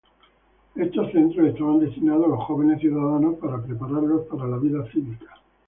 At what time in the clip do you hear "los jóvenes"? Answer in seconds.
2.29-2.79